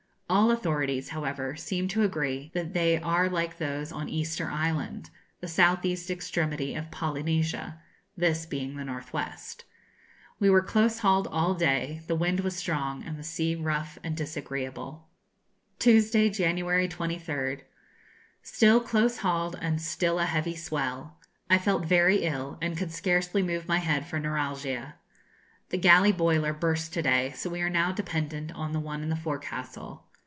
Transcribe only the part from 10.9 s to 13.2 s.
hauled all day; the wind was strong, and